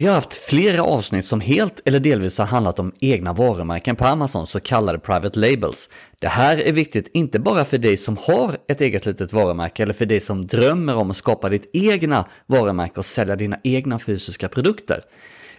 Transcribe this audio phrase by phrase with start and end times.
[0.00, 4.04] Vi har haft flera avsnitt som helt eller delvis har handlat om egna varumärken på
[4.04, 5.90] Amazon, så kallade private labels.
[6.18, 9.92] Det här är viktigt inte bara för dig som har ett eget litet varumärke eller
[9.92, 14.48] för dig som drömmer om att skapa ditt egna varumärke och sälja dina egna fysiska
[14.48, 15.00] produkter.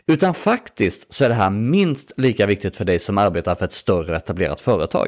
[0.08, 3.74] Utan faktiskt så är det här minst lika viktigt för dig som arbetar för ett
[3.74, 5.08] större etablerat företag.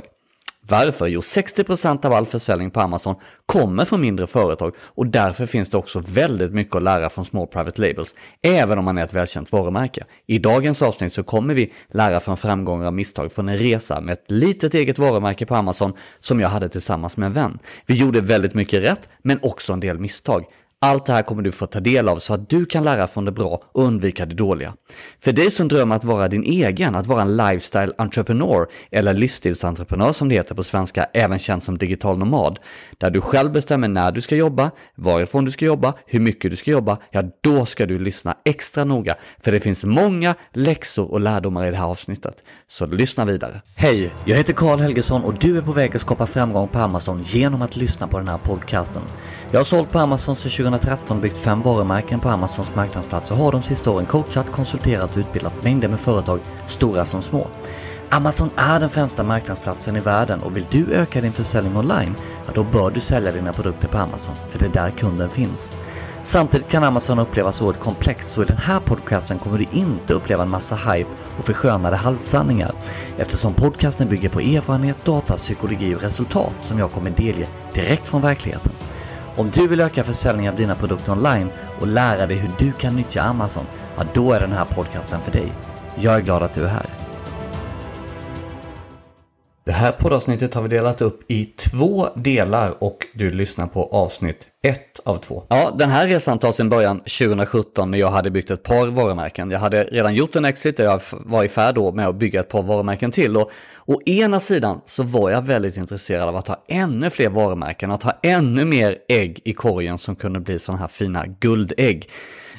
[0.67, 1.07] Varför?
[1.07, 3.15] Jo, 60% av all försäljning på Amazon
[3.45, 7.45] kommer från mindre företag och därför finns det också väldigt mycket att lära från små
[7.45, 10.03] private labels, även om man är ett välkänt varumärke.
[10.27, 14.13] I dagens avsnitt så kommer vi lära från framgångar och misstag från en resa med
[14.13, 17.59] ett litet eget varumärke på Amazon som jag hade tillsammans med en vän.
[17.85, 20.45] Vi gjorde väldigt mycket rätt, men också en del misstag.
[20.83, 23.25] Allt det här kommer du få ta del av så att du kan lära från
[23.25, 24.73] det bra och undvika det dåliga.
[25.19, 30.11] För dig som drömmer att vara din egen, att vara en lifestyle entreprenör eller livsstilsentreprenör
[30.11, 32.59] som det heter på svenska, även känd som digital nomad,
[32.97, 36.57] där du själv bestämmer när du ska jobba, varifrån du ska jobba, hur mycket du
[36.57, 41.19] ska jobba, ja då ska du lyssna extra noga, för det finns många läxor och
[41.19, 42.35] lärdomar i det här avsnittet.
[42.67, 43.61] Så lyssna vidare.
[43.75, 47.21] Hej, jag heter Karl Helgesson och du är på väg att skapa framgång på Amazon
[47.21, 49.01] genom att lyssna på den här podcasten.
[49.51, 50.35] Jag har sålt på Amazon
[50.72, 55.11] sedan 2013 byggt fem varumärken på Amazons marknadsplats och har de sista åren coachat, konsulterat
[55.11, 57.47] och utbildat mängder med företag, stora som små.
[58.09, 62.51] Amazon är den främsta marknadsplatsen i världen och vill du öka din försäljning online, ja
[62.55, 65.75] då bör du sälja dina produkter på Amazon, för det är där kunden finns.
[66.21, 70.43] Samtidigt kan Amazon upplevas oerhört komplext så i den här podcasten kommer du inte uppleva
[70.43, 72.71] en massa hype och förskönade halvsanningar
[73.17, 78.21] eftersom podcasten bygger på erfarenhet, data, psykologi och resultat som jag kommer delge direkt från
[78.21, 78.71] verkligheten.
[79.37, 81.49] Om du vill öka försäljningen av dina produkter online
[81.79, 83.65] och lära dig hur du kan nyttja Amazon,
[83.97, 85.53] ja då är den här podcasten för dig.
[85.95, 86.85] Jag är glad att du är här.
[89.65, 94.47] Det här poddavsnittet har vi delat upp i två delar och du lyssnar på avsnitt
[94.67, 95.43] ett av två.
[95.47, 99.51] Ja, den här resan tar sin början 2017 när jag hade byggt ett par varumärken.
[99.51, 102.39] Jag hade redan gjort en exit och jag var i färd då med att bygga
[102.39, 103.37] ett par varumärken till.
[103.37, 103.51] Och
[103.85, 108.03] å ena sidan så var jag väldigt intresserad av att ha ännu fler varumärken, att
[108.03, 112.09] ha ännu mer ägg i korgen som kunde bli sådana här fina guldägg.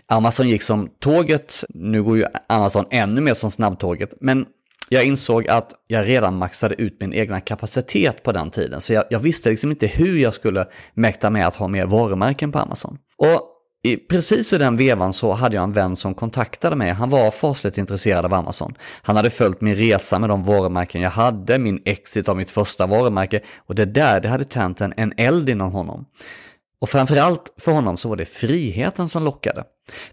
[0.06, 4.47] Amazon gick som tåget, nu går ju Amazon ännu mer som snabbtåget, men
[4.89, 9.05] jag insåg att jag redan maxade ut min egna kapacitet på den tiden, så jag,
[9.11, 12.99] jag visste liksom inte hur jag skulle mäkta med att ha mer varumärken på Amazon.
[13.17, 13.50] Och
[13.87, 16.91] i, precis i den vevan så hade jag en vän som kontaktade mig.
[16.91, 18.75] Han var fasligt intresserad av Amazon.
[19.03, 22.87] Han hade följt min resa med de varumärken jag hade, min exit av mitt första
[22.87, 26.06] varumärke och det där, det hade tänt en, en eld inom honom.
[26.84, 29.65] Och framförallt för honom så var det friheten som lockade.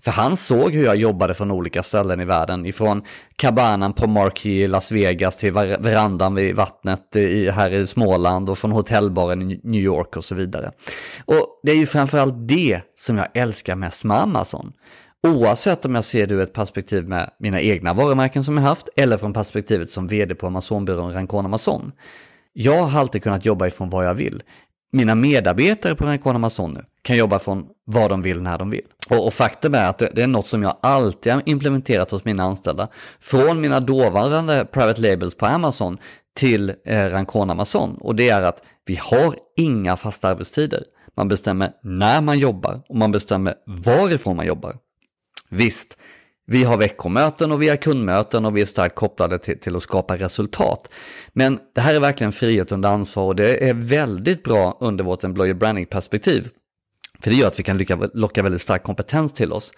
[0.01, 3.03] För han såg hur jag jobbade från olika ställen i världen, ifrån
[3.35, 8.57] kabanan på Marquee i Las Vegas till verandan vid vattnet i, här i Småland och
[8.57, 10.71] från hotellbaren i New York och så vidare.
[11.25, 14.73] Och det är ju framförallt det som jag älskar mest med Amazon.
[15.27, 18.89] Oavsett om jag ser det ur ett perspektiv med mina egna varumärken som jag haft
[18.95, 21.91] eller från perspektivet som vd på Amazonbyrån Rancon Amazon.
[22.53, 24.43] Jag har alltid kunnat jobba ifrån vad jag vill
[24.91, 28.85] mina medarbetare på Rancon Amazon nu kan jobba från vad de vill när de vill.
[29.09, 32.25] Och, och faktum är att det, det, är något som jag alltid har implementerat hos
[32.25, 32.87] mina anställda.
[33.19, 35.97] Från mina dåvarande private labels på Amazon
[36.35, 37.97] till eh, Rancon Amazon.
[37.97, 40.83] Och det är att vi har inga fasta arbetstider.
[41.15, 44.75] Man bestämmer när man jobbar och man bestämmer varifrån man jobbar.
[45.49, 45.97] Visst,
[46.51, 49.83] vi har veckomöten och vi har kundmöten och vi är starkt kopplade till, till, att
[49.83, 50.93] skapa resultat.
[51.33, 55.23] Men det här är verkligen frihet under ansvar och det är väldigt bra under vårt
[55.23, 56.49] employer branding-perspektiv.
[57.19, 59.71] För det gör att vi kan lycka, locka väldigt stark kompetens till oss.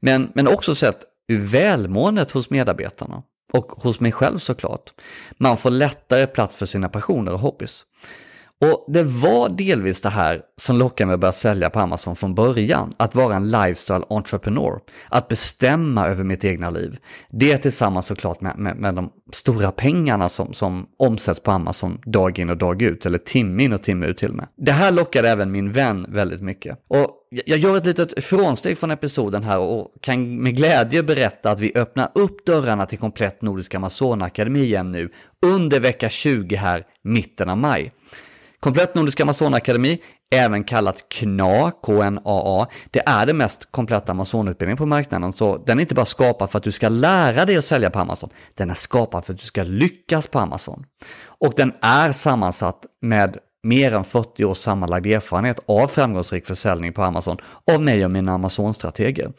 [0.00, 0.98] Men, men också sett
[1.28, 3.22] ur välmåendet hos medarbetarna.
[3.52, 4.92] Och hos mig själv såklart.
[5.38, 7.84] Man får lättare plats för sina passioner och hobbys.
[8.60, 12.34] Och det var delvis det här som lockade mig att börja sälja på Amazon från
[12.34, 12.92] början.
[12.96, 16.98] Att vara en lifestyle entreprenör, Att bestämma över mitt egna liv.
[17.30, 22.38] Det tillsammans såklart med, med, med de stora pengarna som, som omsätts på Amazon dag
[22.38, 23.06] in och dag ut.
[23.06, 24.46] Eller timme in och timme ut till och med.
[24.56, 26.78] Det här lockade även min vän väldigt mycket.
[26.88, 27.10] Och
[27.46, 31.72] jag gör ett litet frånsteg från episoden här och kan med glädje berätta att vi
[31.74, 35.10] öppnar upp dörrarna till komplett Nordiska Amazonakademi igen nu
[35.46, 37.92] under vecka 20 här, mitten av maj.
[38.60, 39.98] Komplett Nordisk Amazonakademi,
[40.30, 45.80] även kallat KNA, KNAA, det är den mest kompletta Amazonutbildningen på marknaden, så den är
[45.80, 48.74] inte bara skapad för att du ska lära dig att sälja på Amazon, den är
[48.74, 50.84] skapad för att du ska lyckas på Amazon.
[51.24, 57.02] Och den är sammansatt med mer än 40 års sammanlagd erfarenhet av framgångsrik försäljning på
[57.02, 57.36] Amazon
[57.72, 59.32] av mig och mina Amazon-strateger.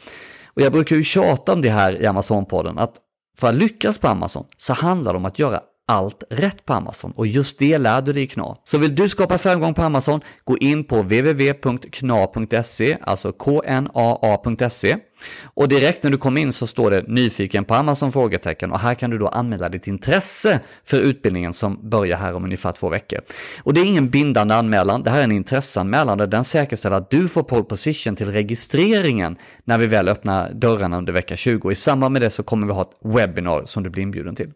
[0.53, 2.93] Och jag brukar ju tjata om det här i Amazon-podden, att
[3.37, 7.11] för att lyckas på Amazon så handlar det om att göra allt rätt på Amazon
[7.15, 8.57] och just det lär du dig i Kna.
[8.63, 14.97] Så vill du skapa framgång på Amazon, gå in på www.kna.se, alltså knaa.se
[15.43, 18.11] och direkt när du kommer in så står det nyfiken på Amazon?
[18.11, 22.43] frågetecken och här kan du då anmäla ditt intresse för utbildningen som börjar här om
[22.43, 23.19] ungefär två veckor.
[23.63, 27.09] Och det är ingen bindande anmälan, det här är en intresseanmälan och den säkerställer att
[27.09, 31.75] du får pole position till registreringen när vi väl öppnar dörrarna under vecka 20 i
[31.75, 34.51] samband med det så kommer vi ha ett webbinar som du blir inbjuden till.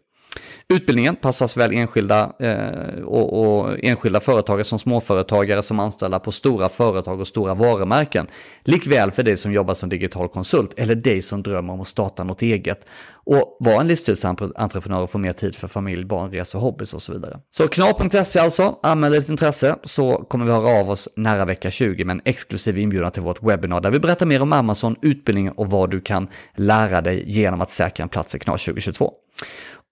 [0.68, 6.70] Utbildningen passar såväl enskilda eh, och, och, enskilda företagare som småföretagare som anställda på stora
[6.70, 8.28] företag och stora varumärken.
[8.64, 12.24] Likväl för dig som jobbar som digital konsult eller dig som drömmer om att starta
[12.24, 12.86] något eget
[13.26, 17.14] och vara en livsstilsentreprenör och få mer tid för familj, barn, resor, hobbys och så
[17.14, 17.40] vidare.
[17.52, 22.06] Så knar.se alltså, anmäl ditt intresse så kommer vi höra av oss nära vecka 20
[22.06, 25.70] med en exklusiv inbjudan till vårt webbinar där vi berättar mer om Amazon, utbildning och
[25.70, 29.14] vad du kan lära dig genom att säkra en plats i Knar 2022.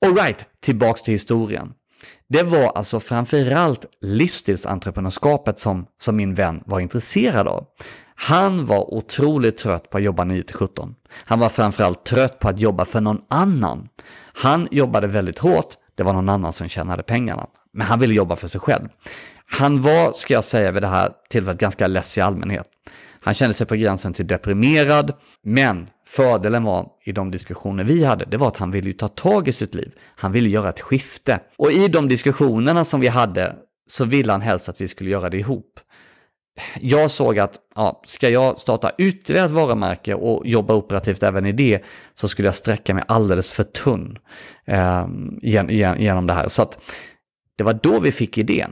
[0.03, 1.73] Alright, tillbaks till historien.
[2.29, 7.65] Det var alltså framförallt livsstilsentreprenörskapet som, som min vän var intresserad av.
[8.15, 10.93] Han var otroligt trött på att jobba 9-17.
[11.13, 13.87] Han var framförallt trött på att jobba för någon annan.
[14.33, 17.47] Han jobbade väldigt hårt, det var någon annan som tjänade pengarna.
[17.73, 18.87] Men han ville jobba för sig själv.
[19.59, 22.67] Han var, ska jag säga vid det här tillfället, ganska less i allmänhet.
[23.23, 28.25] Han kände sig på gränsen till deprimerad, men fördelen var i de diskussioner vi hade,
[28.25, 29.91] det var att han ville ju ta tag i sitt liv.
[30.15, 31.39] Han ville göra ett skifte.
[31.57, 33.55] Och i de diskussionerna som vi hade
[33.89, 35.79] så ville han helst att vi skulle göra det ihop.
[36.79, 41.51] Jag såg att ja, ska jag starta ytterligare ett varumärke och jobba operativt även i
[41.51, 41.83] det
[42.13, 44.17] så skulle jag sträcka mig alldeles för tunn
[44.65, 45.07] eh,
[45.97, 46.47] genom det här.
[46.47, 46.83] Så att
[47.57, 48.71] det var då vi fick idén.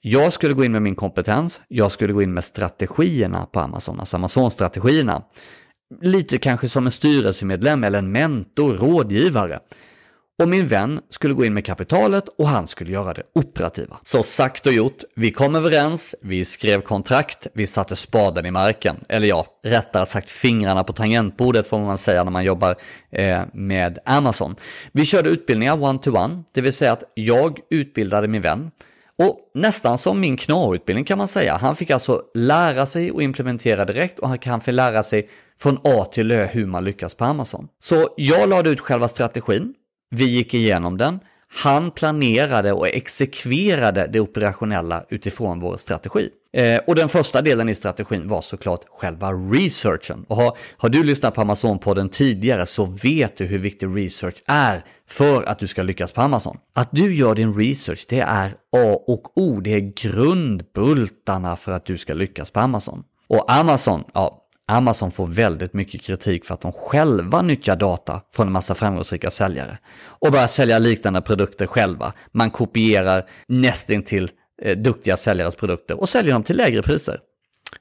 [0.00, 4.00] Jag skulle gå in med min kompetens, jag skulle gå in med strategierna på Amazon,
[4.00, 5.22] alltså Amazon-strategierna.
[6.02, 9.58] Lite kanske som en styrelsemedlem eller en mentor, rådgivare.
[10.42, 13.98] Och min vän skulle gå in med kapitalet och han skulle göra det operativa.
[14.02, 18.96] Så sagt och gjort, vi kom överens, vi skrev kontrakt, vi satte spaden i marken.
[19.08, 22.76] Eller ja, rättare sagt fingrarna på tangentbordet får man säga när man jobbar
[23.10, 24.56] eh, med Amazon.
[24.92, 28.70] Vi körde utbildningar one-to-one, det vill säga att jag utbildade min vän
[29.18, 31.56] och nästan som min KNA-utbildning kan man säga.
[31.56, 35.28] Han fick alltså lära sig och implementera direkt och han kan få lära sig
[35.58, 37.68] från A till Ö hur man lyckas på Amazon.
[37.78, 39.74] Så jag lade ut själva strategin.
[40.10, 41.20] Vi gick igenom den.
[41.54, 46.30] Han planerade och exekverade det operationella utifrån vår strategi.
[46.52, 50.24] Eh, och den första delen i strategin var såklart själva researchen.
[50.28, 54.84] Och har, har du lyssnat på Amazon-podden tidigare så vet du hur viktig research är
[55.08, 56.56] för att du ska lyckas på Amazon.
[56.74, 61.86] Att du gör din research, det är A och O, det är grundbultarna för att
[61.86, 63.04] du ska lyckas på Amazon.
[63.28, 68.46] Och Amazon, ja, Amazon får väldigt mycket kritik för att de själva nyttjar data från
[68.46, 72.12] en massa framgångsrika säljare och börjar sälja liknande produkter själva.
[72.32, 74.30] Man kopierar nästintill
[74.62, 77.20] eh, duktiga säljares produkter och säljer dem till lägre priser.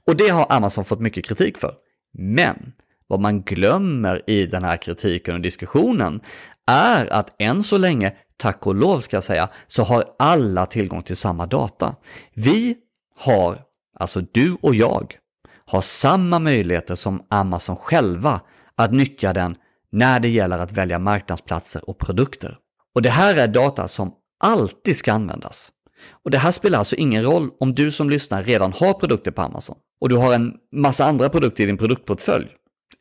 [0.08, 1.74] Och det har Amazon fått mycket kritik för.
[2.18, 2.74] Men
[3.08, 6.22] vad man glömmer i den här kritiken och diskussionen
[6.68, 11.02] är att än så länge, tack och lov ska jag säga, så har alla tillgång
[11.04, 11.96] till samma data.
[12.34, 12.76] Vi
[13.20, 13.58] har,
[14.00, 15.18] alltså du och jag,
[15.68, 18.42] har samma möjligheter som Amazon själva
[18.76, 19.56] att nyttja den
[19.92, 22.58] när det gäller att välja marknadsplatser och produkter.
[22.96, 25.72] Och det här är data som alltid ska användas.
[26.24, 29.42] Och det här spelar alltså ingen roll om du som lyssnar redan har produkter på
[29.42, 32.48] Amazon och du har en massa andra produkter i din produktportfölj.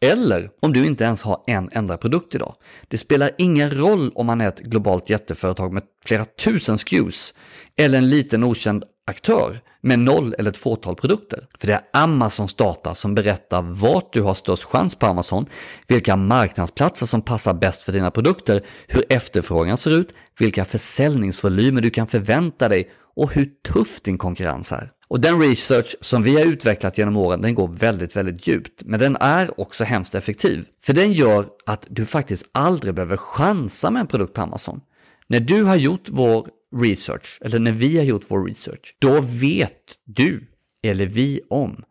[0.00, 2.54] Eller om du inte ens har en enda produkt idag.
[2.88, 7.34] Det spelar ingen roll om man är ett globalt jätteföretag med flera tusen SKUs
[7.76, 11.46] eller en liten okänd aktör med noll eller ett fåtal produkter.
[11.58, 15.46] För det är Amazons data som berättar vart du har störst chans på Amazon,
[15.86, 21.90] vilka marknadsplatser som passar bäst för dina produkter, hur efterfrågan ser ut, vilka försäljningsvolymer du
[21.90, 24.90] kan förvänta dig och hur tuff din konkurrens är.
[25.08, 28.82] Och den research som vi har utvecklat genom åren, den går väldigt, väldigt djupt.
[28.84, 30.64] Men den är också hemskt effektiv.
[30.82, 34.80] För den gör att du faktiskt aldrig behöver chansa med en produkt på Amazon.
[35.26, 36.48] När du har gjort vår
[36.82, 40.50] research, eller när vi har gjort vår research, då vet du,
[40.82, 41.84] eller vi om,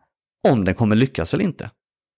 [0.48, 1.70] om den kommer lyckas eller inte.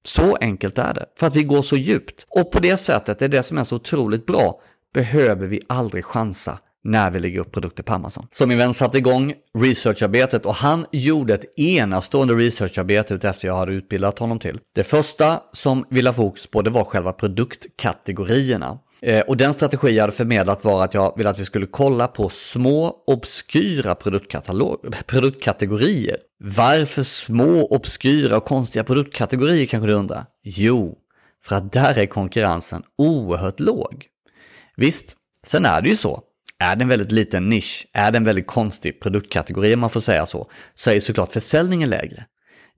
[0.04, 2.26] Så enkelt är det, för att vi går så djupt.
[2.28, 4.60] Och på det sättet, det är det som är så otroligt bra,
[4.94, 8.26] behöver vi aldrig chansa när vi lägger upp produkter på Amazon.
[8.30, 13.72] Så min vän satte igång researcharbetet och han gjorde ett enastående researcharbete utefter jag hade
[13.72, 14.60] utbildat honom till.
[14.74, 18.78] Det första som vi la fokus på det var själva produktkategorierna.
[19.02, 22.08] Eh, och den strategi jag hade förmedlat var att jag ville att vi skulle kolla
[22.08, 26.16] på små obskyra produktkategorier.
[26.44, 30.24] Varför små, obskyra och konstiga produktkategorier kanske du undrar?
[30.42, 30.98] Jo,
[31.42, 34.06] för att där är konkurrensen oerhört låg.
[34.76, 36.22] Visst, sen är det ju så
[36.58, 40.00] är det en väldigt liten nisch, är det en väldigt konstig produktkategori om man får
[40.00, 42.26] säga så, så är såklart försäljningen lägre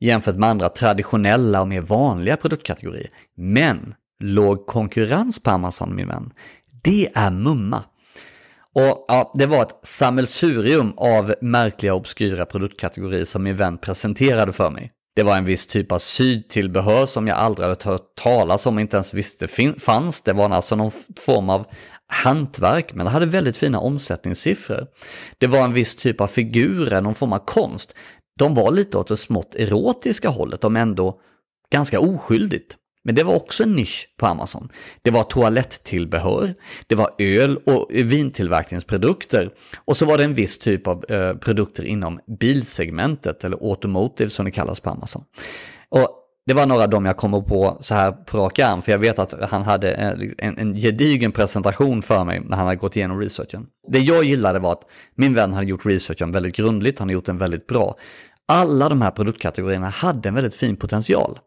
[0.00, 3.10] jämfört med andra traditionella och mer vanliga produktkategorier.
[3.36, 6.32] Men låg konkurrens på Amazon min vän,
[6.82, 7.84] det är mumma.
[8.74, 14.70] Och ja, det var ett sammelsurium av märkliga obskyra produktkategorier som min vän presenterade för
[14.70, 14.92] mig.
[15.16, 18.80] Det var en viss typ av sydtillbehör som jag aldrig hade hört talas om och
[18.80, 19.46] inte ens visste
[19.78, 20.22] fanns.
[20.22, 21.66] Det var alltså någon form av
[22.06, 24.86] hantverk, men det hade väldigt fina omsättningssiffror.
[25.38, 27.94] Det var en viss typ av figurer, någon form av konst.
[28.38, 31.20] De var lite åt det smått erotiska hållet, om ändå
[31.72, 32.76] ganska oskyldigt.
[33.04, 34.68] Men det var också en nisch på Amazon.
[35.02, 36.54] Det var toalettillbehör,
[36.86, 39.50] det var öl och vintillverkningsprodukter
[39.84, 44.44] och så var det en viss typ av eh, produkter inom bilsegmentet eller automotive som
[44.44, 45.24] det kallas på Amazon.
[45.88, 46.16] Och
[46.46, 48.98] det var några av dem jag kommer på så här på rak arm, för jag
[48.98, 52.96] vet att han hade en, en, en gedigen presentation för mig när han hade gått
[52.96, 53.66] igenom researchen.
[53.88, 54.82] Det jag gillade var att
[55.14, 57.96] min vän hade gjort researchen väldigt grundligt, han hade gjort den väldigt bra.
[58.48, 61.38] Alla de här produktkategorierna hade en väldigt fin potential.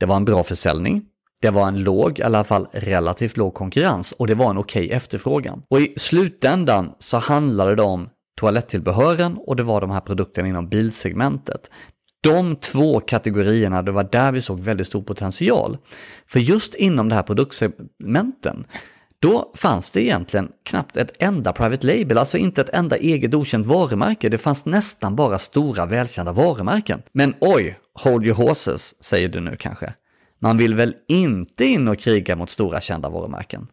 [0.00, 1.02] Det var en bra försäljning,
[1.40, 4.84] det var en låg, i alla fall relativt låg konkurrens och det var en okej
[4.84, 5.62] okay efterfrågan.
[5.68, 8.08] Och i slutändan så handlade det om
[8.40, 11.70] toalettillbehören och det var de här produkterna inom bilsegmentet.
[12.22, 15.78] De två kategorierna, det var där vi såg väldigt stor potential.
[16.26, 18.66] För just inom det här produktsegmenten,
[19.18, 23.66] då fanns det egentligen knappt ett enda private label, alltså inte ett enda eget okänt
[23.66, 24.28] varumärke.
[24.28, 27.02] Det fanns nästan bara stora välkända varumärken.
[27.12, 29.94] Men oj, hold your horses, säger du nu kanske.
[30.38, 33.66] Man vill väl inte in och kriga mot stora kända varumärken?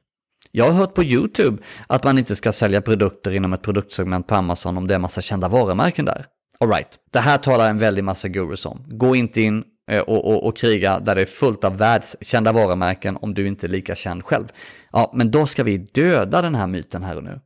[0.52, 4.36] Jag har hört på YouTube att man inte ska sälja produkter inom ett produktsegment på
[4.36, 6.26] Amazon om det är massa kända varumärken där.
[6.60, 8.86] Alright, det här talar en väldig massa gurus om.
[8.88, 13.18] Gå inte in eh, och, och, och, kriga där det är fullt av världskända varumärken
[13.22, 14.48] om du inte är lika känd själv.
[14.92, 17.40] Ja, men då ska vi döda den här myten här och nu.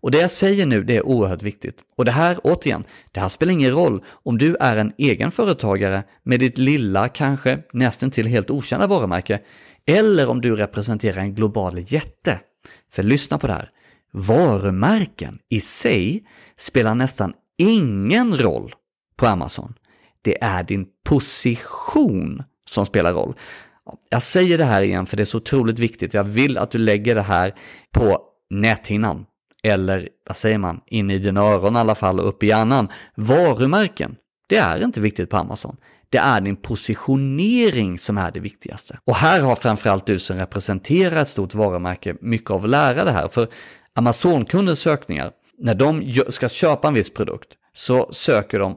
[0.00, 1.82] Och det jag säger nu, det är oerhört viktigt.
[1.96, 6.02] Och det här, återigen, det här spelar ingen roll om du är en egen företagare
[6.22, 9.40] med ditt lilla, kanske nästan till helt okända varumärke,
[9.86, 12.40] eller om du representerar en global jätte.
[12.92, 13.70] För lyssna på det här.
[14.12, 16.24] Varumärken i sig
[16.58, 18.74] spelar nästan ingen roll
[19.16, 19.74] på Amazon.
[20.22, 23.34] Det är din position som spelar roll.
[24.10, 26.14] Jag säger det här igen för det är så otroligt viktigt.
[26.14, 27.54] Jag vill att du lägger det här
[27.92, 29.26] på näthinnan.
[29.62, 32.88] Eller vad säger man, in i dina öron i alla fall och upp i hjärnan.
[33.14, 34.16] Varumärken,
[34.48, 35.76] det är inte viktigt på Amazon.
[36.08, 38.98] Det är din positionering som är det viktigaste.
[39.04, 43.12] Och här har framförallt du som representerar ett stort varumärke mycket av att lära det
[43.12, 43.28] här.
[43.28, 43.48] För
[43.94, 48.76] Amazon-kundens sökningar, när de ska köpa en viss produkt, så söker de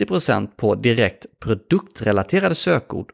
[0.00, 3.10] 80% på direkt produktrelaterade sökord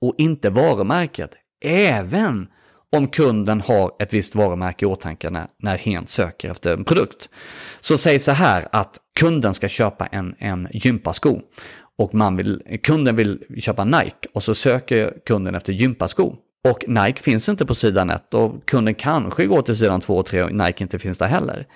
[0.00, 1.30] och inte varumärket,
[1.64, 2.48] även
[2.96, 7.28] om kunden har ett visst varumärke i åtanke när, när hen söker efter en produkt.
[7.80, 11.40] Så säg så här att kunden ska köpa en, en gympasko
[11.98, 16.34] och man vill, kunden vill köpa Nike och så söker kunden efter gympasko.
[16.68, 20.26] Och Nike finns inte på sidan 1 och kunden kanske går till sidan 2 och
[20.26, 21.66] 3 och Nike inte finns där heller.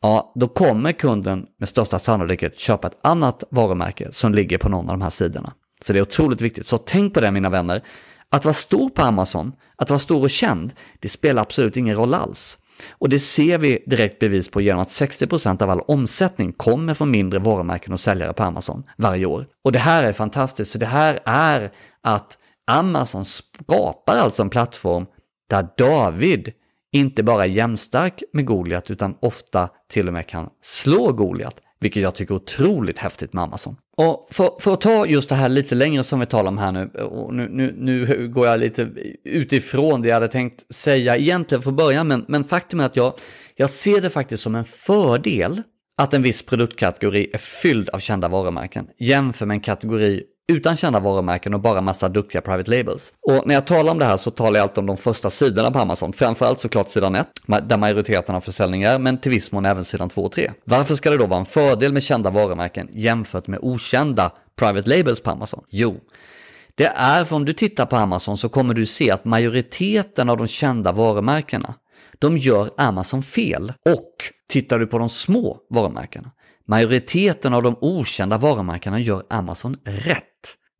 [0.00, 4.86] Ja, då kommer kunden med största sannolikhet köpa ett annat varumärke som ligger på någon
[4.86, 5.52] av de här sidorna.
[5.80, 6.66] Så det är otroligt viktigt.
[6.66, 7.82] Så tänk på det mina vänner.
[8.30, 12.14] Att vara stor på Amazon, att vara stor och känd, det spelar absolut ingen roll
[12.14, 12.58] alls.
[12.90, 17.10] Och det ser vi direkt bevis på genom att 60% av all omsättning kommer från
[17.10, 19.46] mindre varumärken och säljare på Amazon varje år.
[19.64, 25.06] Och det här är fantastiskt, så det här är att Amazon skapar alltså en plattform
[25.50, 26.52] där David
[26.92, 32.02] inte bara är jämnstark med Goliat utan ofta till och med kan slå Goliat, vilket
[32.02, 33.76] jag tycker är otroligt häftigt med Amazon.
[33.98, 36.72] Och för, för, att ta just det här lite längre som vi talar om här
[36.72, 38.90] nu, och nu, nu, nu går jag lite
[39.24, 43.12] utifrån det jag hade tänkt säga egentligen från början, men, men faktum är att jag,
[43.54, 45.62] jag ser det faktiskt som en fördel
[45.98, 50.22] att en viss produktkategori är fylld av kända varumärken jämfört med en kategori
[50.52, 53.12] utan kända varumärken och bara massa duktiga private labels.
[53.26, 55.70] Och när jag talar om det här så talar jag alltid om de första sidorna
[55.70, 57.28] på Amazon, framförallt såklart sidan 1,
[57.62, 60.50] där majoriteten av försäljningar, men till viss mån även sidan 2 och 3.
[60.64, 65.20] Varför ska det då vara en fördel med kända varumärken jämfört med okända private labels
[65.20, 65.64] på Amazon?
[65.70, 66.00] Jo,
[66.74, 70.36] det är för om du tittar på Amazon så kommer du se att majoriteten av
[70.36, 71.74] de kända varumärkena,
[72.18, 73.72] de gör Amazon fel.
[73.90, 74.14] Och
[74.48, 76.30] tittar du på de små varumärkena,
[76.68, 80.24] majoriteten av de okända varumärkena gör Amazon rätt.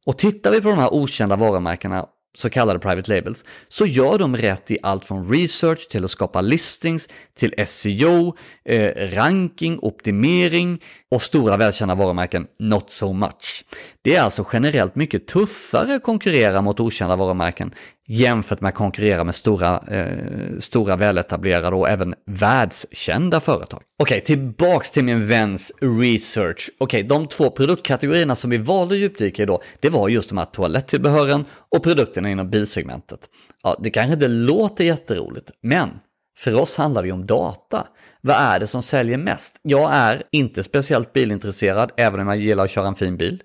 [0.06, 4.36] Och tittar vi på de här okända varumärkena, så kallade private labels, så gör de
[4.36, 11.22] rätt i allt från research till att skapa listings, till SEO, eh, ranking, optimering och
[11.22, 13.64] stora välkända varumärken not so much.
[14.02, 17.74] Det är alltså generellt mycket tuffare att konkurrera mot okända varumärken
[18.08, 23.82] jämfört med att konkurrera med stora, eh, stora väletablerade och även världskända företag.
[23.98, 26.70] Okej, okay, tillbaks till min väns research.
[26.78, 30.28] Okej, okay, de två produktkategorierna som vi valde att djupdyka i då, det var just
[30.28, 31.44] de här toalettillbehören
[31.76, 33.20] och produkterna inom bilsegmentet.
[33.62, 35.90] Ja, det kanske inte låter jätteroligt, men
[36.38, 37.86] för oss handlar det ju om data.
[38.20, 39.60] Vad är det som säljer mest?
[39.62, 43.42] Jag är inte speciellt bilintresserad, även om jag gillar att köra en fin bil.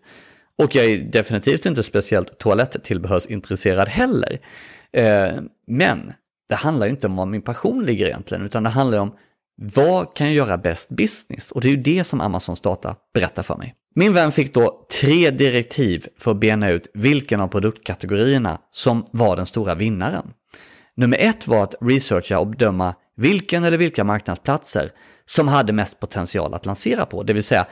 [0.63, 4.39] Och jag är definitivt inte speciellt toalettillbehörsintresserad heller.
[4.94, 5.30] Eh,
[5.68, 6.13] men
[6.50, 9.15] det handlar ju inte om var min passion ligger egentligen, utan det handlar om
[9.56, 11.51] vad kan jag göra bäst business?
[11.51, 13.75] Och det är ju det som Amazons data berättar för mig.
[13.96, 19.36] Min vän fick då tre direktiv för att bena ut vilken av produktkategorierna som var
[19.36, 20.34] den stora vinnaren.
[20.96, 24.91] Nummer ett var att researcha och bedöma vilken eller vilka marknadsplatser
[25.25, 27.65] som hade mest potential att lansera på, det vill säga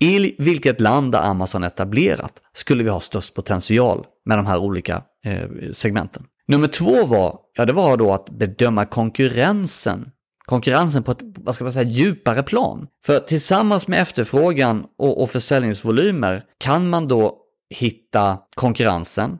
[0.00, 5.02] i vilket land där Amazon etablerat skulle vi ha störst potential med de här olika
[5.24, 6.24] eh, segmenten.
[6.48, 10.10] Nummer två var, ja det var då att bedöma konkurrensen.
[10.44, 12.86] Konkurrensen på ett, vad ska man säga, djupare plan.
[13.04, 17.38] För tillsammans med efterfrågan och, och försäljningsvolymer kan man då
[17.70, 19.38] hitta konkurrensen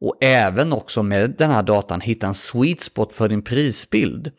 [0.00, 4.32] och även också med den här datan hitta en sweet spot för din prisbild.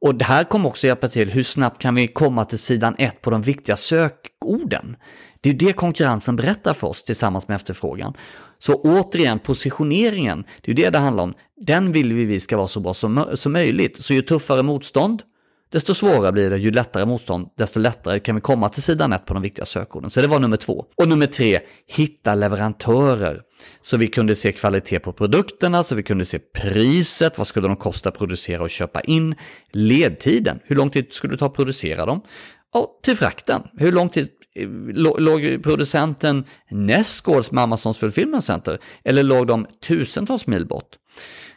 [0.00, 3.22] Och det här kommer också hjälpa till, hur snabbt kan vi komma till sidan 1
[3.22, 4.96] på de viktiga sökorden?
[5.40, 8.14] Det är det konkurrensen berättar för oss tillsammans med efterfrågan.
[8.58, 11.34] Så återigen, positioneringen, det är det det handlar om.
[11.56, 14.02] Den vill vi vi ska vara så bra som, som möjligt.
[14.02, 15.22] Så ju tuffare motstånd,
[15.72, 16.56] desto svårare blir det.
[16.56, 20.10] Ju lättare motstånd, desto lättare kan vi komma till sidan 1 på de viktiga sökorden.
[20.10, 20.84] Så det var nummer två.
[20.96, 23.40] Och nummer tre, hitta leverantörer.
[23.82, 27.76] Så vi kunde se kvalitet på produkterna, så vi kunde se priset, vad skulle de
[27.76, 29.34] kosta att producera och köpa in,
[29.72, 32.22] ledtiden, hur lång tid skulle det ta att producera dem,
[32.74, 34.68] och till frakten, hur lång tid eh,
[35.18, 40.96] låg producenten nästgårds med Amazons Fulfillment Center eller låg de tusentals mil bort?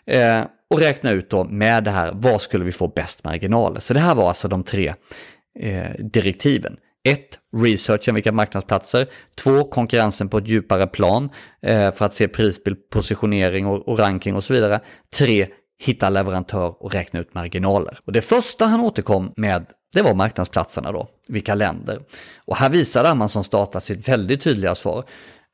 [0.05, 0.41] Eh,
[0.73, 3.79] och räkna ut då med det här, vad skulle vi få bäst marginaler?
[3.79, 4.93] Så det här var alltså de tre
[5.59, 6.77] eh, direktiven.
[7.03, 7.19] 1.
[7.57, 9.07] Researchen vilka marknadsplatser.
[9.35, 9.63] 2.
[9.63, 11.29] Konkurrensen på ett djupare plan
[11.61, 14.79] eh, för att se prisbild, positionering och, och ranking och så vidare.
[15.17, 15.47] 3.
[15.79, 17.99] Hitta leverantör och räkna ut marginaler.
[18.05, 21.99] Och det första han återkom med det var marknadsplatserna då, vilka länder.
[22.45, 25.03] Och här visade Amazons data sitt väldigt tydliga svar.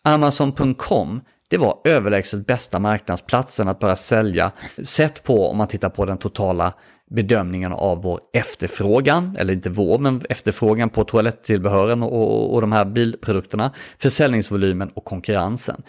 [0.04, 4.52] Amazon.com det var överlägset bästa marknadsplatsen att börja sälja,
[4.84, 6.74] sett på om man tittar på den totala
[7.10, 12.72] bedömningen av vår efterfrågan, eller inte vår, men efterfrågan på toalettillbehören och, och, och de
[12.72, 15.84] här bilprodukterna, försäljningsvolymen och konkurrensen.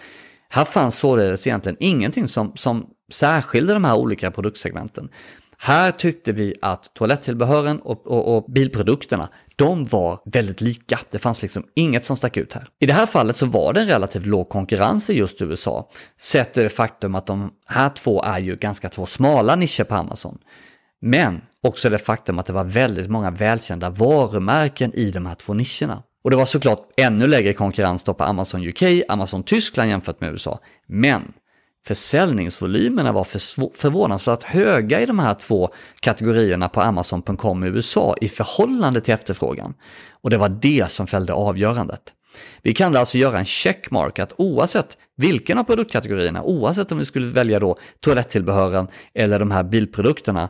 [0.49, 5.09] Här fanns således egentligen ingenting som, som särskilde de här olika produktsegmenten.
[5.63, 10.99] Här tyckte vi att toalettillbehören och, och, och, bilprodukterna, de var väldigt lika.
[11.11, 12.69] Det fanns liksom inget som stack ut här.
[12.79, 15.89] I det här fallet så var det en relativt låg konkurrens i just USA,
[16.21, 19.95] sett ur det faktum att de här två är ju ganska två smala nischer på
[19.95, 20.39] Amazon.
[21.01, 25.55] Men också det faktum att det var väldigt många välkända varumärken i de här två
[25.55, 26.03] nischerna.
[26.25, 30.33] Och det var såklart ännu lägre konkurrens då på Amazon UK, Amazon Tyskland jämfört med
[30.33, 30.61] USA.
[30.87, 31.33] Men
[31.87, 33.25] försäljningsvolymerna var
[33.77, 35.69] förvånansvärt höga i de här två
[36.01, 39.75] kategorierna på Amazon.com i USA i förhållande till efterfrågan.
[40.23, 42.03] Och det var det som fällde avgörandet.
[42.63, 47.27] Vi kan alltså göra en checkmark att oavsett vilken av produktkategorierna, oavsett om vi skulle
[47.27, 50.49] välja då toalettillbehören eller de här bilprodukterna,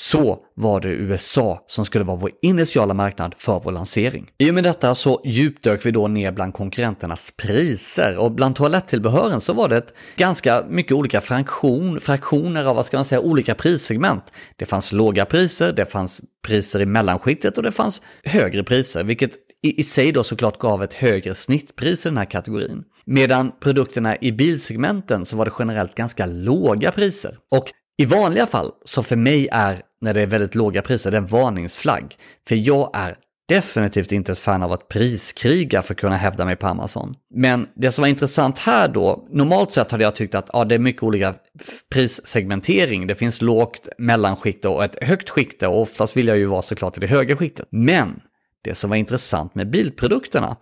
[0.00, 4.30] så var det USA som skulle vara vår initiala marknad för vår lansering.
[4.38, 9.40] I och med detta så djupdök vi då ner bland konkurrenternas priser och bland toalettillbehören
[9.40, 13.54] så var det ett ganska mycket olika fraktion, fraktioner av vad ska man säga, olika
[13.54, 14.32] prissegment.
[14.56, 19.32] Det fanns låga priser, det fanns priser i mellanskiktet och det fanns högre priser, vilket
[19.62, 22.84] i, i sig då såklart gav ett högre snittpris i den här kategorin.
[23.04, 27.38] Medan produkterna i bilsegmenten så var det generellt ganska låga priser.
[27.50, 31.16] Och i vanliga fall, så för mig är när det är väldigt låga priser, det
[31.16, 32.16] är en varningsflagg.
[32.48, 33.16] För jag är
[33.48, 37.14] definitivt inte ett fan av att priskriga för att kunna hävda mig på Amazon.
[37.34, 40.74] Men det som var intressant här då, normalt sett hade jag tyckt att ja, det
[40.74, 41.34] är mycket olika
[41.90, 43.06] prissegmentering.
[43.06, 46.96] Det finns lågt, mellanskikte och ett högt skikte och oftast vill jag ju vara såklart
[46.96, 47.68] i det höga skiktet.
[47.70, 48.20] Men
[48.64, 50.56] det som var intressant med bilprodukterna,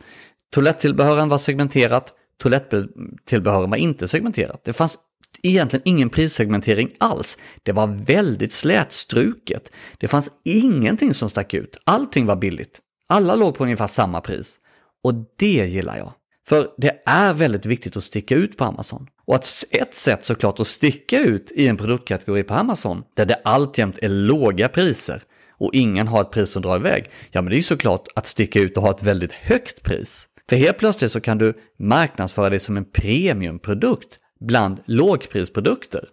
[0.55, 4.61] toalettillbehören var segmenterat, toalettillbehören var inte segmenterat.
[4.65, 4.99] Det fanns
[5.43, 7.39] egentligen ingen prissegmentering alls.
[7.63, 9.73] Det var väldigt slätstruket.
[9.99, 11.77] Det fanns ingenting som stack ut.
[11.85, 12.81] Allting var billigt.
[13.09, 14.59] Alla låg på ungefär samma pris.
[15.05, 16.13] Och det gillar jag.
[16.49, 19.07] För det är väldigt viktigt att sticka ut på Amazon.
[19.25, 23.41] Och att ett sätt såklart att sticka ut i en produktkategori på Amazon, där det
[23.45, 25.23] alltjämt är låga priser
[25.59, 28.27] och ingen har ett pris som drar iväg, ja men det är ju såklart att
[28.27, 30.29] sticka ut och ha ett väldigt högt pris.
[30.49, 36.09] För helt plötsligt så kan du marknadsföra dig som en premiumprodukt bland lågprisprodukter.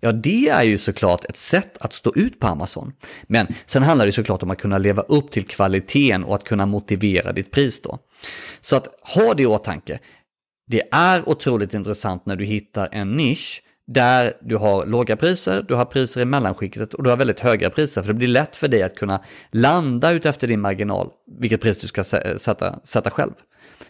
[0.00, 2.92] Ja, det är ju såklart ett sätt att stå ut på Amazon.
[3.26, 6.66] Men sen handlar det såklart om att kunna leva upp till kvaliteten och att kunna
[6.66, 7.98] motivera ditt pris då.
[8.60, 9.98] Så att ha det i åtanke.
[10.66, 15.74] Det är otroligt intressant när du hittar en nisch där du har låga priser, du
[15.74, 18.02] har priser i mellanskiktet och du har väldigt höga priser.
[18.02, 21.78] För det blir lätt för dig att kunna landa ut efter din marginal, vilket pris
[21.78, 23.32] du ska sätta, sätta själv.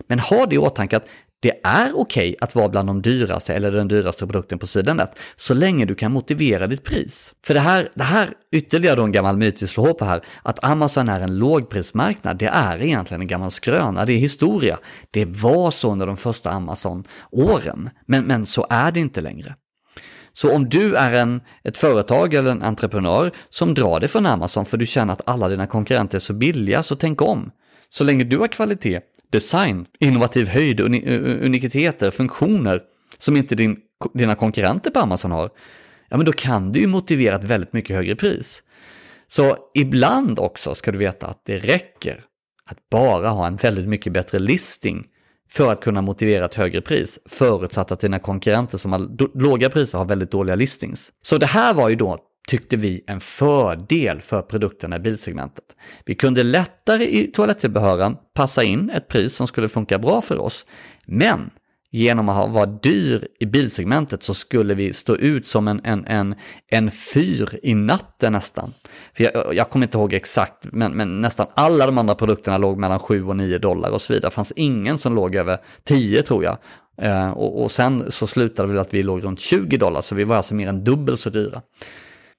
[0.06, 1.06] Men ha det i åtanke att
[1.40, 5.00] det är okej okay att vara bland de dyraste eller den dyraste produkten på sidan
[5.36, 7.34] så länge du kan motivera ditt pris.
[7.46, 10.64] För det här, det här ytterligare då en gammal myt vi slår på här, att
[10.64, 14.78] Amazon är en lågprismarknad, det är egentligen en gammal skröna, det är historia.
[15.10, 19.54] Det var så under de första Amazon-åren, men, men så är det inte längre.
[20.32, 24.64] Så om du är en, ett företag eller en entreprenör som drar dig från Amazon
[24.64, 27.50] för du känner att alla dina konkurrenter är så billiga, så tänk om.
[27.88, 29.00] Så länge du har kvalitet,
[29.36, 32.80] design, innovativ höjd, unikiteter, funktioner
[33.18, 33.76] som inte din,
[34.14, 35.50] dina konkurrenter på Amazon har,
[36.08, 38.62] ja men då kan du ju motivera ett väldigt mycket högre pris.
[39.26, 42.24] Så ibland också ska du veta att det räcker
[42.70, 45.04] att bara ha en väldigt mycket bättre listing
[45.50, 49.98] för att kunna motivera ett högre pris, förutsatt att dina konkurrenter som har låga priser
[49.98, 51.12] har väldigt dåliga listings.
[51.22, 55.64] Så det här var ju då tyckte vi en fördel för produkterna i bilsegmentet.
[56.04, 60.66] Vi kunde lättare i toalettillbehören passa in ett pris som skulle funka bra för oss,
[61.06, 61.50] men
[61.90, 66.34] genom att vara dyr i bilsegmentet så skulle vi stå ut som en, en, en,
[66.68, 68.74] en fyr i natten nästan.
[69.16, 72.78] För jag, jag kommer inte ihåg exakt, men, men, nästan alla de andra produkterna låg
[72.78, 74.30] mellan 7 och 9 dollar och så vidare.
[74.30, 76.56] Det fanns ingen som låg över 10 tror jag.
[77.02, 80.24] Eh, och, och sen så slutade det att vi låg runt 20 dollar, så vi
[80.24, 81.62] var alltså mer än dubbelt så dyra.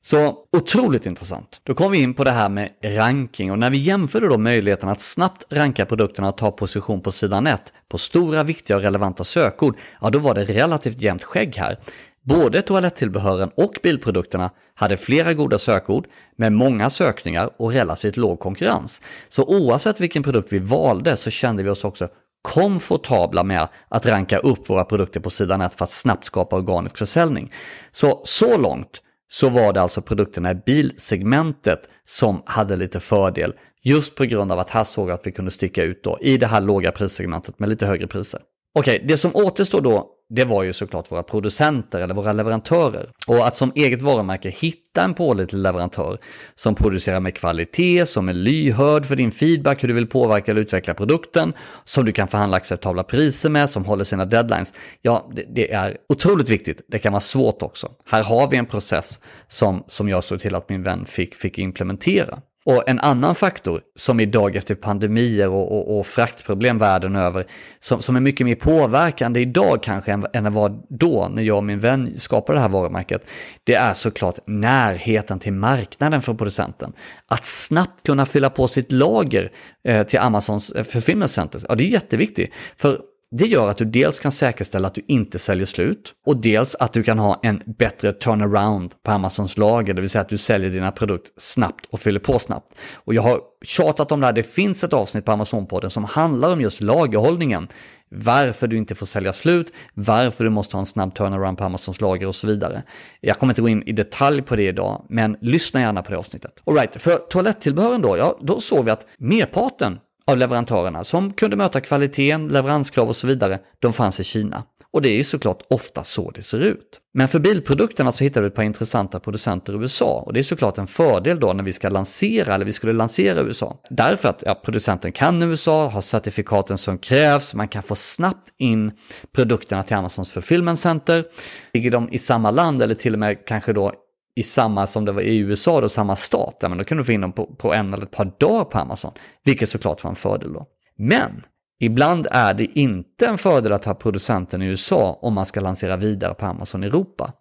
[0.01, 1.61] Så otroligt intressant.
[1.63, 4.89] Då kom vi in på det här med ranking och när vi jämförde då möjligheten
[4.89, 9.23] att snabbt ranka produkterna och ta position på sidan 1 på stora, viktiga och relevanta
[9.23, 11.77] sökord, ja då var det relativt jämnt skägg här.
[12.23, 19.01] Både toalettillbehören och bilprodukterna hade flera goda sökord med många sökningar och relativt låg konkurrens.
[19.29, 22.07] Så oavsett vilken produkt vi valde så kände vi oss också
[22.41, 26.97] komfortabla med att ranka upp våra produkter på sidan 1 för att snabbt skapa organisk
[26.97, 27.51] försäljning.
[27.91, 34.15] Så, så långt så var det alltså produkterna i bilsegmentet som hade lite fördel just
[34.15, 36.61] på grund av att här såg att vi kunde sticka ut då i det här
[36.61, 38.41] låga prissegmentet med lite högre priser.
[38.79, 43.09] Okej, det som återstår då det var ju såklart våra producenter eller våra leverantörer.
[43.27, 46.17] Och att som eget varumärke hitta en pålitlig leverantör
[46.55, 50.61] som producerar med kvalitet, som är lyhörd för din feedback, hur du vill påverka eller
[50.61, 54.73] utveckla produkten, som du kan förhandla acceptabla priser med, som håller sina deadlines.
[55.01, 56.81] Ja, det, det är otroligt viktigt.
[56.87, 57.91] Det kan vara svårt också.
[58.05, 61.57] Här har vi en process som, som jag såg till att min vän fick, fick
[61.57, 62.39] implementera.
[62.67, 67.45] Och en annan faktor som idag efter pandemier och, och, och fraktproblem världen över,
[67.79, 71.57] som, som är mycket mer påverkande idag kanske än, än det var då när jag
[71.57, 73.27] och min vän skapade det här varumärket,
[73.63, 76.93] det är såklart närheten till marknaden för producenten.
[77.27, 79.51] Att snabbt kunna fylla på sitt lager
[79.83, 82.53] eh, till Amazons eh, fulfillment center, ja det är jätteviktigt.
[82.75, 82.99] För
[83.31, 86.93] det gör att du dels kan säkerställa att du inte säljer slut och dels att
[86.93, 90.69] du kan ha en bättre turnaround på Amazons lager, det vill säga att du säljer
[90.69, 92.73] dina produkter snabbt och fyller på snabbt.
[92.95, 96.53] Och jag har tjatat om det här, det finns ett avsnitt på Amazon-podden som handlar
[96.53, 97.67] om just lagerhållningen.
[98.09, 102.01] Varför du inte får sälja slut, varför du måste ha en snabb turnaround på Amazons
[102.01, 102.83] lager och så vidare.
[103.21, 106.17] Jag kommer inte gå in i detalj på det idag, men lyssna gärna på det
[106.17, 106.51] avsnittet.
[106.65, 111.81] Alright, för toalettillbehören då, ja, då såg vi att merparten av leverantörerna som kunde möta
[111.81, 114.63] kvaliteten, leveranskrav och så vidare, de fanns i Kina.
[114.91, 116.99] Och det är ju såklart ofta så det ser ut.
[117.13, 120.43] Men för bilprodukterna så hittade vi ett par intressanta producenter i USA och det är
[120.43, 123.81] såklart en fördel då när vi ska lansera eller vi skulle lansera i USA.
[123.89, 128.91] Därför att ja, producenten kan USA, har certifikaten som krävs, man kan få snabbt in
[129.35, 131.25] produkterna till Amazons fulfillment center.
[131.73, 133.93] Ligger de i samma land eller till och med kanske då
[134.37, 137.03] i samma som det var i USA, då, samma stat, ja, men då kan du
[137.03, 139.11] få in dem på, på en eller ett par dagar på Amazon,
[139.43, 140.65] vilket såklart var en fördel då.
[140.97, 141.41] Men
[141.79, 145.97] ibland är det inte en fördel att ha producenten i USA om man ska lansera
[145.97, 147.33] vidare på Amazon Europa.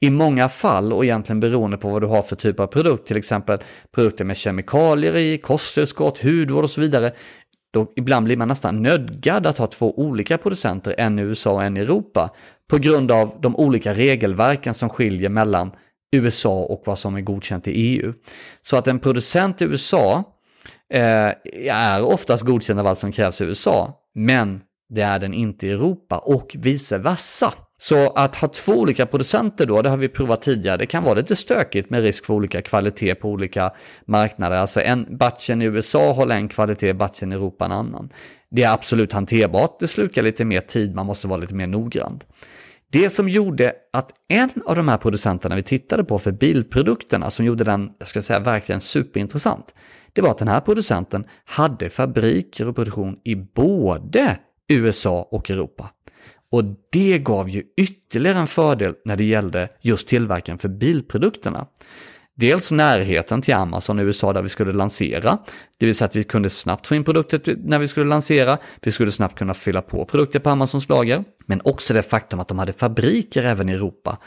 [0.00, 3.16] I många fall, och egentligen beroende på vad du har för typ av produkt, till
[3.16, 3.58] exempel
[3.94, 7.12] produkter med kemikalier i, kosttillskott, hudvård och så vidare,
[7.72, 11.64] då ibland blir man nästan nödgad att ha två olika producenter, en i USA och
[11.64, 12.30] en i Europa,
[12.70, 15.70] på grund av de olika regelverken som skiljer mellan
[16.12, 18.12] USA och vad som är godkänt i EU.
[18.62, 20.24] Så att en producent i USA
[20.94, 21.32] eh,
[21.70, 25.70] är oftast godkänd av allt som krävs i USA, men det är den inte i
[25.70, 27.54] Europa och vice versa.
[27.78, 31.14] Så att ha två olika producenter då, det har vi provat tidigare, det kan vara
[31.14, 33.70] lite stökigt med risk för olika kvalitet på olika
[34.06, 34.56] marknader.
[34.56, 38.10] Alltså en batchen i USA håller en kvalitet, batchen i Europa en annan.
[38.50, 42.20] Det är absolut hanterbart, det slukar lite mer tid, man måste vara lite mer noggrann.
[42.92, 47.44] Det som gjorde att en av de här producenterna vi tittade på för bilprodukterna, som
[47.44, 49.74] gjorde den, jag ska säga verkligen superintressant,
[50.12, 55.90] det var att den här producenten hade fabriker och produktion i både USA och Europa.
[56.50, 61.66] Och det gav ju ytterligare en fördel när det gällde just tillverkaren för bilprodukterna.
[62.34, 65.38] Dels närheten till Amazon i USA där vi skulle lansera,
[65.78, 68.90] det vill säga att vi kunde snabbt få in produkter när vi skulle lansera, vi
[68.90, 72.58] skulle snabbt kunna fylla på produkter på Amazons lager, men också det faktum att de
[72.58, 74.18] hade fabriker även i Europa.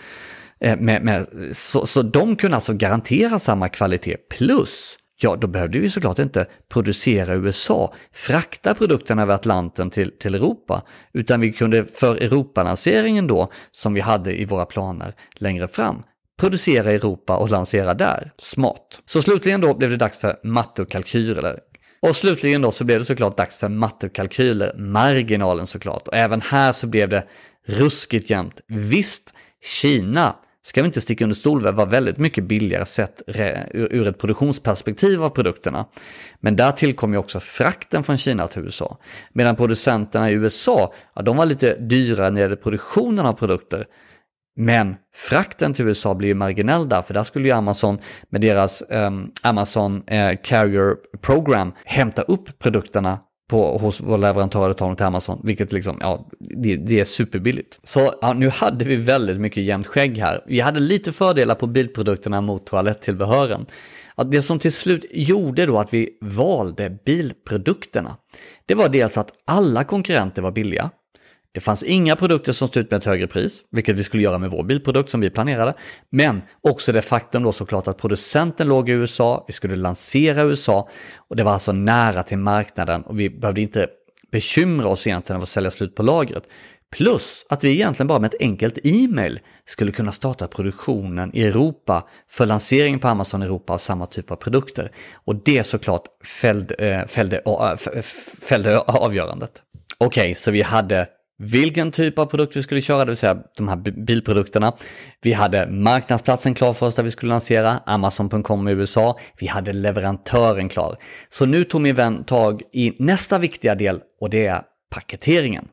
[0.59, 5.79] Eh, med, med, så, så de kunde alltså garantera samma kvalitet plus Ja, då behövde
[5.79, 10.81] vi såklart inte producera i USA, frakta produkterna över Atlanten till, till Europa,
[11.13, 16.03] utan vi kunde för Europalanseringen då, som vi hade i våra planer längre fram,
[16.37, 18.31] producera i Europa och lansera där.
[18.37, 19.01] Smart.
[19.05, 21.59] Så slutligen då blev det dags för matte och kalkyler.
[21.99, 26.07] Och slutligen då så blev det såklart dags för matte och kalkyler, marginalen såklart.
[26.07, 27.27] Och även här så blev det
[27.65, 28.61] ruskigt jämnt.
[28.67, 29.33] Visst,
[29.81, 33.21] Kina ska vi inte sticka under stol med var väldigt mycket billigare sett
[33.73, 35.85] ur ett produktionsperspektiv av produkterna.
[36.39, 38.97] Men där tillkom ju också frakten från Kina till USA.
[39.33, 43.87] Medan producenterna i USA, ja, de var lite dyrare när det gällde produktionen av produkter.
[44.55, 48.83] Men frakten till USA blir ju marginell där, för där skulle ju Amazon med deras
[48.89, 54.95] um, Amazon uh, Carrier Program hämta upp produkterna på, hos vår leverantör och ta dem
[54.95, 57.79] till Amazon, vilket liksom, ja, det, det är superbilligt.
[57.83, 60.43] Så ja, nu hade vi väldigt mycket jämnt skägg här.
[60.47, 63.65] Vi hade lite fördelar på bilprodukterna mot toalettillbehören.
[64.15, 68.17] Att det som till slut gjorde då att vi valde bilprodukterna,
[68.65, 70.89] det var dels att alla konkurrenter var billiga.
[71.55, 74.37] Det fanns inga produkter som stod ut med ett högre pris, vilket vi skulle göra
[74.37, 75.73] med vår bilprodukt som vi planerade.
[76.09, 80.45] Men också det faktum då såklart att producenten låg i USA, vi skulle lansera i
[80.45, 83.87] USA och det var alltså nära till marknaden och vi behövde inte
[84.31, 86.43] bekymra oss egentligen av att sälja slut på lagret.
[86.91, 92.07] Plus att vi egentligen bara med ett enkelt e-mail skulle kunna starta produktionen i Europa
[92.29, 94.91] för lansering på Amazon Europa av samma typ av produkter.
[95.13, 96.03] Och det såklart
[96.41, 98.01] fällde, eh, fällde, eh,
[98.49, 99.61] fällde avgörandet.
[99.97, 103.37] Okej, okay, så vi hade vilken typ av produkt vi skulle köra, det vill säga
[103.57, 104.73] de här bilprodukterna.
[105.21, 109.19] Vi hade marknadsplatsen klar för oss där vi skulle lansera, Amazon.com i USA.
[109.39, 110.97] Vi hade leverantören klar.
[111.29, 115.67] Så nu tog min vän tag i nästa viktiga del och det är paketeringen.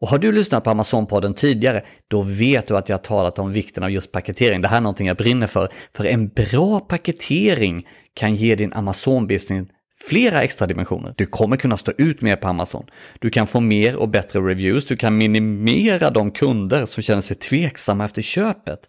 [0.00, 3.52] Och har du lyssnat på Amazon-podden tidigare, då vet du att jag har talat om
[3.52, 4.60] vikten av just paketering.
[4.60, 5.68] Det här är någonting jag brinner för.
[5.96, 9.68] För en bra paketering kan ge din Amazon-business
[10.00, 11.14] flera extra dimensioner.
[11.16, 12.86] Du kommer kunna stå ut mer på Amazon.
[13.18, 17.36] Du kan få mer och bättre reviews, du kan minimera de kunder som känner sig
[17.36, 18.80] tveksamma efter köpet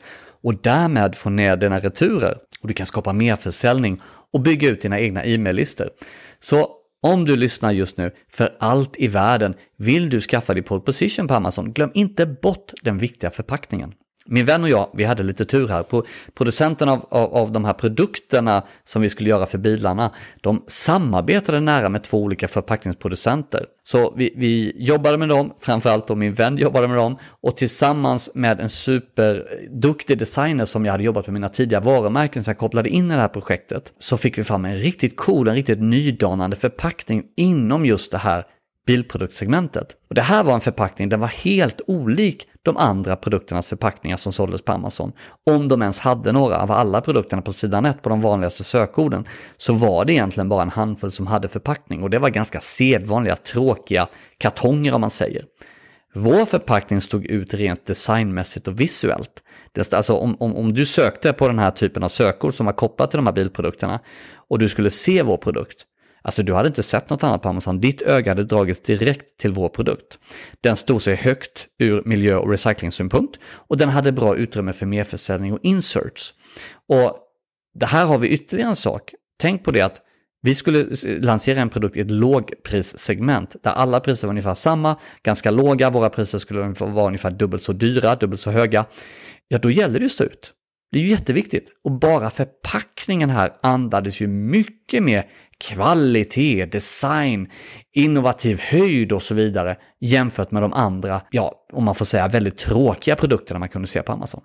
[0.44, 2.38] och därmed få ner dina returer.
[2.62, 4.02] Och du kan skapa mer försäljning
[4.34, 5.90] och bygga ut dina egna e-maillistor.
[6.40, 6.70] Så
[7.02, 11.28] om du lyssnar just nu, för allt i världen, vill du skaffa dig pole position
[11.28, 13.94] på Amazon, glöm inte bort den viktiga förpackningen.
[14.32, 15.84] Min vän och jag, vi hade lite tur här.
[15.84, 20.12] producenterna producenten av, av, av, de här produkterna som vi skulle göra för bilarna,
[20.42, 23.66] de samarbetade nära med två olika förpackningsproducenter.
[23.84, 28.30] Så vi, vi jobbade med dem, framförallt då min vän jobbade med dem, och tillsammans
[28.34, 32.90] med en superduktig designer som jag hade jobbat med mina tidiga varumärken som jag kopplade
[32.90, 36.56] in i det här projektet, så fick vi fram en riktigt cool, en riktigt nydanande
[36.56, 38.46] förpackning inom just det här
[38.88, 39.96] bilproduktsegmentet.
[40.10, 44.34] Och det här var en förpackning, den var helt olik de andra produkternas förpackningar som
[44.34, 45.12] såldes på Amazon.
[45.52, 49.26] Om de ens hade några av alla produkterna på sidan 1 på de vanligaste sökorden
[49.58, 53.36] så var det egentligen bara en handfull som hade förpackning och det var ganska sedvanliga
[53.36, 55.46] tråkiga kartonger om man säger.
[56.16, 59.44] Vår förpackning stod ut rent designmässigt och visuellt.
[59.92, 63.12] Alltså om, om, om du sökte på den här typen av sökord som var kopplat
[63.12, 64.00] till de här bilprodukterna
[64.50, 65.86] och du skulle se vår produkt
[66.22, 67.80] Alltså du hade inte sett något annat på Amazon.
[67.80, 70.20] Ditt öga hade dragits direkt till vår produkt.
[70.62, 75.54] Den stod sig högt ur miljö och recyclingsynpunkt och den hade bra utrymme för merförsäljning
[75.54, 76.34] och inserts.
[76.88, 77.18] Och
[77.80, 79.14] det här har vi ytterligare en sak.
[79.40, 80.02] Tänk på det att
[80.42, 85.52] vi skulle lansera en produkt i ett lågprissegment där alla priser var ungefär samma, ganska
[85.52, 88.86] låga, våra priser skulle vara ungefär dubbelt så dyra, dubbelt så höga.
[89.48, 90.54] Ja, då gäller det att stå ut.
[90.92, 91.72] Det är ju jätteviktigt.
[91.84, 95.30] Och bara förpackningen här andades ju mycket mer
[95.64, 97.52] kvalitet, design,
[97.94, 102.58] innovativ höjd och så vidare jämfört med de andra, ja, om man får säga väldigt
[102.58, 104.42] tråkiga produkterna man kunde se på Amazon.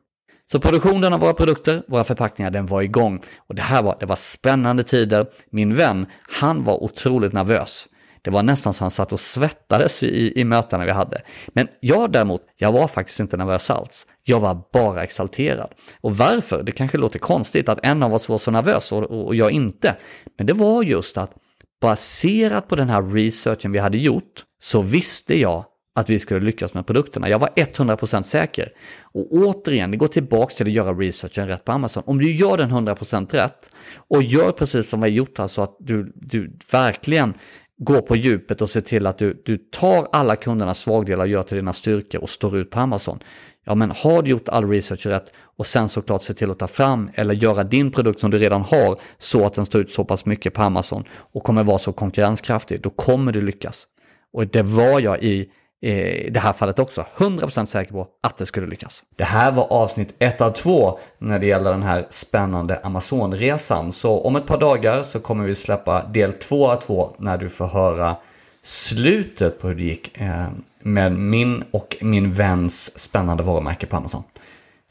[0.53, 3.23] Så produktionen av våra produkter, våra förpackningar, den var igång.
[3.37, 5.27] Och det här var, det var spännande tider.
[5.51, 6.07] Min vän,
[6.41, 7.89] han var otroligt nervös.
[8.25, 11.23] Det var nästan så han satt och svettades i, i mötena vi hade.
[11.49, 14.07] Men jag däremot, jag var faktiskt inte nervös alls.
[14.23, 15.71] Jag var bara exalterad.
[16.01, 16.63] Och varför?
[16.63, 19.51] Det kanske låter konstigt att en av oss var så nervös och, och, och jag
[19.51, 19.97] inte.
[20.39, 21.33] Men det var just att
[21.81, 26.75] baserat på den här researchen vi hade gjort så visste jag att vi skulle lyckas
[26.75, 27.29] med produkterna.
[27.29, 28.71] Jag var 100% säker.
[29.03, 32.03] Och återigen, det går tillbaka till att göra researchen rätt på Amazon.
[32.07, 33.71] Om du gör den 100% rätt
[34.09, 37.35] och gör precis som vi har gjort, alltså att du, du verkligen
[37.79, 41.43] går på djupet och ser till att du, du tar alla kundernas svagdelar, och gör
[41.43, 43.19] till dina styrkor och står ut på Amazon.
[43.65, 46.67] Ja, men har du gjort all research rätt och sen såklart se till att ta
[46.67, 50.05] fram eller göra din produkt som du redan har så att den står ut så
[50.05, 53.87] pass mycket på Amazon och kommer vara så konkurrenskraftig, då kommer du lyckas.
[54.33, 55.51] Och det var jag i
[55.85, 57.07] i det här fallet också.
[57.17, 59.05] 100% säker på att det skulle lyckas.
[59.17, 63.93] Det här var avsnitt 1 av 2 när det gäller den här spännande Amazonresan.
[63.93, 67.49] Så om ett par dagar så kommer vi släppa del 2 av 2 när du
[67.49, 68.17] får höra
[68.63, 70.47] slutet på hur det gick eh,
[70.83, 74.23] med min och min väns spännande varumärke på Amazon.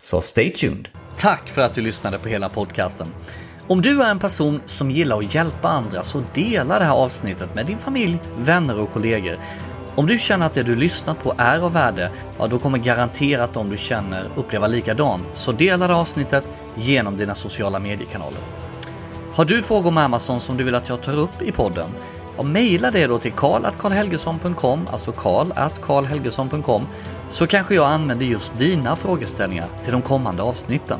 [0.01, 0.87] Så stay tuned!
[1.17, 3.07] Tack för att du lyssnade på hela podcasten.
[3.67, 7.55] Om du är en person som gillar att hjälpa andra så dela det här avsnittet
[7.55, 9.37] med din familj, vänner och kollegor.
[9.95, 13.53] Om du känner att det du lyssnat på är av värde, ja då kommer garanterat
[13.53, 15.23] de du känner uppleva likadant.
[15.33, 16.43] Så dela det avsnittet
[16.75, 18.39] genom dina sociala mediekanaler.
[19.33, 21.89] Har du frågor om Amazon som du vill att jag tar upp i podden?
[22.37, 26.87] Ja, mejla det då till karl.karlhelgesson.com, alltså karl.karlhelgesson.com,
[27.29, 30.99] så kanske jag använder just dina frågeställningar till de kommande avsnitten.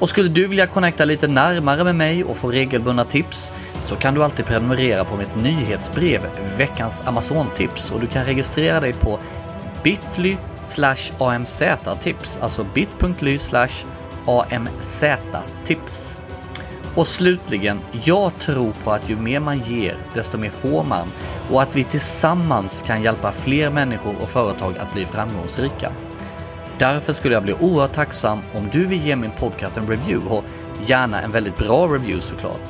[0.00, 4.14] Och skulle du vilja connecta lite närmare med mig och få regelbundna tips så kan
[4.14, 6.20] du alltid prenumerera på mitt nyhetsbrev
[6.56, 9.18] Veckans Amazon-tips och du kan registrera dig på
[9.82, 10.36] bit.ly
[11.18, 13.38] amz-tips, alltså bit.ly
[14.26, 16.18] amz-tips.
[16.94, 21.08] Och slutligen, jag tror på att ju mer man ger, desto mer får man
[21.50, 25.92] och att vi tillsammans kan hjälpa fler människor och företag att bli framgångsrika.
[26.80, 30.44] Därför skulle jag bli oerhört tacksam om du vill ge min podcast en review och
[30.86, 32.60] gärna en väldigt bra review såklart.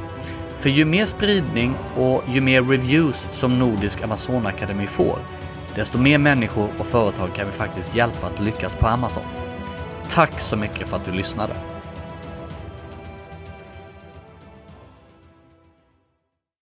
[0.59, 5.19] För ju mer spridning och ju mer reviews som Nordisk Amazonakademi får,
[5.75, 9.25] desto mer människor och företag kan vi faktiskt hjälpa att lyckas på Amazon.
[10.09, 11.70] Tack så mycket för att du lyssnade!